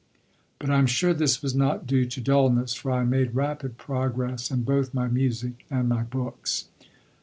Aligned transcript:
But 0.57 0.71
I 0.71 0.79
am 0.79 0.87
sure 0.87 1.13
this 1.13 1.43
was 1.43 1.53
not 1.53 1.85
due 1.85 2.07
to 2.07 2.21
dullness, 2.21 2.73
for 2.73 2.91
I 2.91 3.03
made 3.03 3.35
rapid 3.35 3.77
progress 3.77 4.49
in 4.49 4.63
both 4.63 4.95
my 4.95 5.07
music 5.07 5.63
and 5.69 5.87
my 5.87 6.01
books. 6.01 6.65